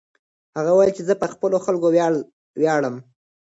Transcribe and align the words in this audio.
هغه 0.57 0.71
وویل 0.71 0.91
چې 0.97 1.01
زه 1.09 1.13
په 1.21 1.27
خپلو 1.33 1.57
خلکو 1.65 1.87
ویاړم. 2.61 2.95